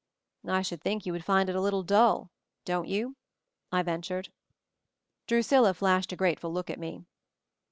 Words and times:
"I 0.47 0.63
should 0.63 0.81
think 0.81 1.05
you 1.05 1.13
would 1.13 1.23
find 1.23 1.47
it 1.47 1.55
a 1.55 1.61
little 1.61 1.83
dull— 1.83 2.31
don't 2.65 2.87
you?" 2.87 3.17
I 3.71 3.83
ventured. 3.83 4.31
Drusilla 5.27 5.75
flashed 5.75 6.11
a 6.11 6.15
grateful 6.15 6.51
look 6.51 6.71
at 6.71 6.79
me. 6.79 7.05